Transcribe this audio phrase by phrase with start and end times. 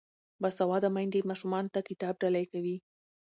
[0.41, 2.77] باسواده میندې ماشومانو ته کتاب ډالۍ کوي.